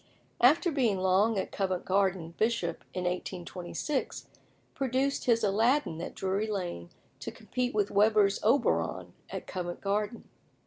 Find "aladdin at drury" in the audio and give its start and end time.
5.43-6.47